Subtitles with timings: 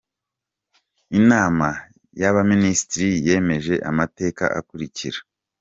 [1.19, 1.67] Inama
[2.21, 5.19] y’Abaminisitiri yemeje amateka akurikira:.